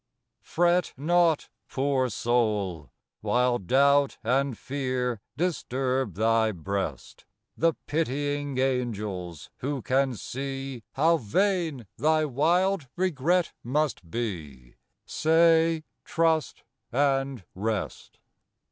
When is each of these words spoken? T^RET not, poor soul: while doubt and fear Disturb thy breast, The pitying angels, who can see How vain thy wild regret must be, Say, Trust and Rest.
T^RET 0.43 0.93
not, 0.97 1.47
poor 1.69 2.09
soul: 2.09 2.89
while 3.19 3.59
doubt 3.59 4.17
and 4.23 4.57
fear 4.57 5.21
Disturb 5.37 6.15
thy 6.15 6.51
breast, 6.51 7.25
The 7.55 7.75
pitying 7.85 8.57
angels, 8.57 9.51
who 9.57 9.83
can 9.83 10.15
see 10.15 10.81
How 10.93 11.17
vain 11.17 11.85
thy 11.99 12.25
wild 12.25 12.87
regret 12.95 13.53
must 13.63 14.09
be, 14.09 14.73
Say, 15.05 15.83
Trust 16.03 16.63
and 16.91 17.43
Rest. 17.53 18.17